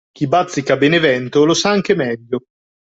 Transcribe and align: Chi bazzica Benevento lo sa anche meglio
Chi 0.11 0.25
bazzica 0.27 0.77
Benevento 0.77 1.45
lo 1.45 1.53
sa 1.53 1.69
anche 1.69 1.93
meglio 1.93 2.39